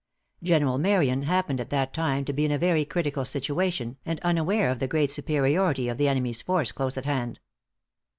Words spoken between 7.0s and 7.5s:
hand.